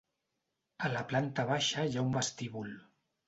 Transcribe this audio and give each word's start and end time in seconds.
A 0.87 0.91
la 0.93 1.03
planta 1.11 1.45
baixa 1.51 1.85
hi 1.91 1.99
ha 1.99 2.05
un 2.09 2.17
vestíbul. 2.17 2.73